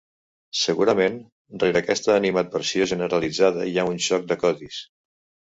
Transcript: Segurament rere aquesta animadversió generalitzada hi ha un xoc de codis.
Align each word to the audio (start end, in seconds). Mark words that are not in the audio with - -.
Segurament 0.59 1.19
rere 1.63 1.79
aquesta 1.81 2.15
animadversió 2.21 2.89
generalitzada 2.93 3.69
hi 3.69 3.77
ha 3.83 3.87
un 3.93 4.03
xoc 4.09 4.27
de 4.35 4.41
codis. 4.47 4.83